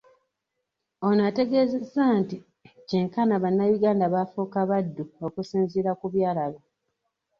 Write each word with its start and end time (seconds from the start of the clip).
Ono 1.07 1.21
ategeezezza 1.29 2.03
nti 2.19 2.37
kyenkana 2.87 3.35
bannayuganda 3.43 4.05
baafuuka 4.13 4.59
baddu 4.69 5.03
okusinzira 5.25 5.91
kubyalaba. 5.99 6.59